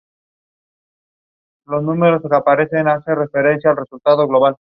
[1.63, 3.33] Toda esta construcción fue diseñada claramente
[3.69, 4.41] para el culto.